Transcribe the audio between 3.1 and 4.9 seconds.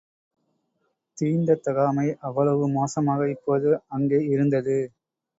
அப்போது அங்கே இருந்தது.